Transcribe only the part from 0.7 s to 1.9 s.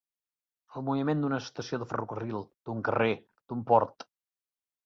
El moviment d'una estació de